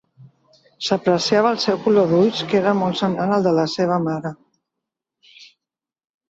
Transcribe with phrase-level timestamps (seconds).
[0.85, 4.33] S'apreciava el seu color d'ulls, que era molt semblant al de la seva mare.